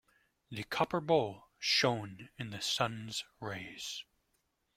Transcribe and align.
The 0.49 0.63
copper 0.63 0.99
bowl 0.99 1.49
shone 1.59 2.29
in 2.39 2.49
the 2.49 2.59
sun's 2.59 3.23
rays. 3.39 4.03